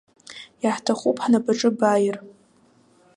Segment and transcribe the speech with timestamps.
[0.63, 2.17] Иаҳҭахуп ҳнапаҿы бааир.